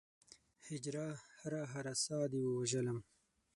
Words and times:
هجره! 0.67 1.07
هره 1.39 1.61
هره 1.73 1.93
ساه 2.03 2.25
دې 2.31 2.39
ووژلم 2.43 2.97